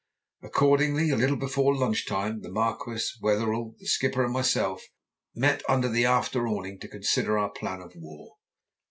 Accordingly, 0.41 1.11
a 1.11 1.15
little 1.15 1.35
before 1.37 1.75
lunch 1.75 2.07
time 2.07 2.41
the 2.41 2.49
Marquis, 2.49 2.97
Wetherell, 3.21 3.75
the 3.77 3.85
skipper 3.85 4.23
and 4.23 4.33
myself, 4.33 4.87
met 5.35 5.61
under 5.69 5.89
the 5.89 6.05
after 6.05 6.47
awning 6.47 6.79
to 6.79 6.87
consider 6.87 7.37
our 7.37 7.51
plan 7.51 7.81
of 7.81 7.93
war. 7.95 8.37